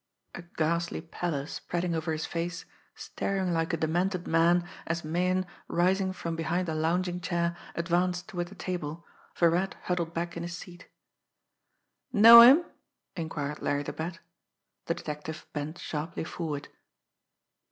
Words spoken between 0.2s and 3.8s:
A ghastly pallor spreading over his face, staring like a